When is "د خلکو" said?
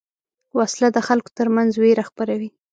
0.91-1.29